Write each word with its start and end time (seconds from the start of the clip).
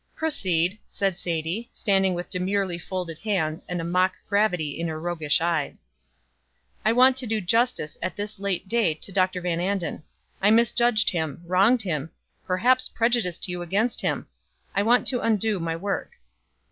"Proceed," 0.15 0.79
said 0.87 1.15
Sadie, 1.15 1.67
standing 1.69 2.15
with 2.15 2.31
demurely 2.31 2.79
folded 2.79 3.19
hands, 3.19 3.63
and 3.69 3.79
a 3.79 3.83
mock 3.83 4.15
gravity 4.27 4.79
in 4.79 4.87
her 4.87 4.99
roguish 4.99 5.39
eyes. 5.41 5.87
"I 6.83 6.91
want 6.91 7.15
to 7.17 7.27
do 7.27 7.39
justice 7.39 7.99
at 8.01 8.15
this 8.15 8.39
late 8.39 8.67
day 8.67 8.95
to 8.95 9.11
Dr. 9.11 9.41
Van 9.41 9.59
Anden. 9.59 10.01
I 10.41 10.49
misjudged 10.49 11.11
him, 11.11 11.43
wronged 11.45 11.83
him, 11.83 12.09
perhaps 12.47 12.89
prejudiced 12.89 13.47
you 13.47 13.61
against 13.61 14.01
him. 14.01 14.25
I 14.73 14.81
want 14.81 15.05
to 15.05 15.19
undo 15.21 15.59
my 15.59 15.75
work." 15.75 16.13